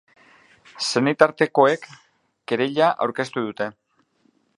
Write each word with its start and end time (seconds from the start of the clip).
Senitartekoek 0.93 1.85
kereila 2.53 2.87
aurkeztu 3.07 3.45
dute. 3.51 3.69